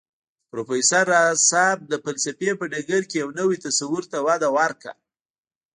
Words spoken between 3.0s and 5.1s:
کې يو نوي تصور ته وده ورکړه